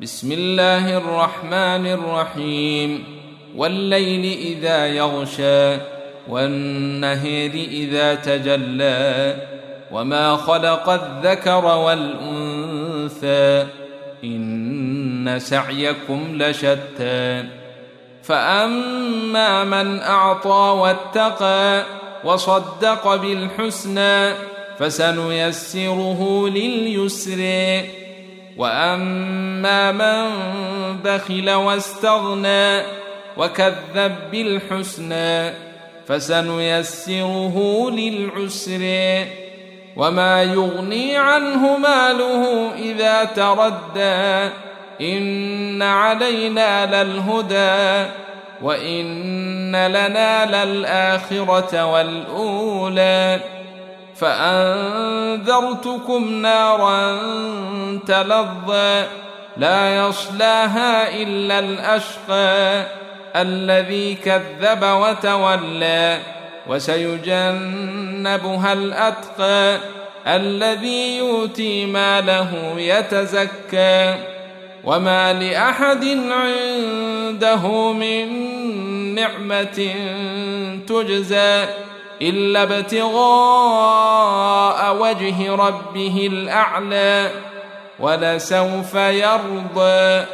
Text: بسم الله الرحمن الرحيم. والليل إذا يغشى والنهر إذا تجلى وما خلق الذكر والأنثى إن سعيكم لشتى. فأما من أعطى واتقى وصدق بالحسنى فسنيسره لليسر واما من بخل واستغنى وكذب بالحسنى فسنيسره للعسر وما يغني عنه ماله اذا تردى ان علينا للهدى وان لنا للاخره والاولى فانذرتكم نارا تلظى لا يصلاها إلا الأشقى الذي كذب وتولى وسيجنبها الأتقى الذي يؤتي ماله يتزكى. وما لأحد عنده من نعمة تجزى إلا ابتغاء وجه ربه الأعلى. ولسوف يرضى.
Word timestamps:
بسم 0.00 0.32
الله 0.32 0.96
الرحمن 0.96 1.86
الرحيم. 1.86 3.04
والليل 3.56 4.38
إذا 4.38 4.86
يغشى 4.86 5.76
والنهر 6.28 7.50
إذا 7.54 8.14
تجلى 8.14 9.36
وما 9.92 10.36
خلق 10.36 10.88
الذكر 10.88 11.64
والأنثى 11.64 13.66
إن 14.24 15.38
سعيكم 15.38 16.42
لشتى. 16.42 17.44
فأما 18.22 19.64
من 19.64 20.00
أعطى 20.00 20.78
واتقى 20.80 21.82
وصدق 22.24 23.14
بالحسنى 23.14 24.34
فسنيسره 24.78 26.48
لليسر 26.48 27.40
واما 28.56 29.92
من 29.92 30.32
بخل 31.04 31.50
واستغنى 31.50 32.82
وكذب 33.36 34.14
بالحسنى 34.32 35.52
فسنيسره 36.08 37.86
للعسر 37.90 39.24
وما 39.96 40.42
يغني 40.42 41.16
عنه 41.16 41.76
ماله 41.76 42.72
اذا 42.78 43.24
تردى 43.24 44.50
ان 45.00 45.82
علينا 45.82 47.04
للهدى 47.04 48.10
وان 48.62 49.86
لنا 49.86 50.64
للاخره 50.64 51.84
والاولى 51.84 53.40
فانذرتكم 54.16 55.84
نارا 56.34 57.20
تلظى 58.06 59.04
لا 59.56 60.06
يصلاها 60.06 61.22
إلا 61.22 61.58
الأشقى 61.58 62.86
الذي 63.36 64.14
كذب 64.14 64.82
وتولى 64.82 66.18
وسيجنبها 66.66 68.72
الأتقى 68.72 69.78
الذي 70.26 71.16
يؤتي 71.16 71.86
ماله 71.86 72.74
يتزكى. 72.76 74.14
وما 74.84 75.32
لأحد 75.32 76.04
عنده 76.30 77.92
من 77.92 78.28
نعمة 79.14 79.94
تجزى 80.86 81.64
إلا 82.22 82.62
ابتغاء 82.62 83.16
وجه 84.96 85.54
ربه 85.54 86.28
الأعلى. 86.32 87.30
ولسوف 87.98 88.94
يرضى. 88.94 90.26